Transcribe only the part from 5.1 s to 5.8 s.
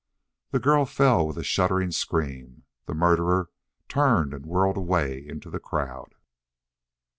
into the